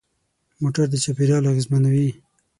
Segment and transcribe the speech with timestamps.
[0.61, 2.09] موټر د چاپېریال اغېزمنوي.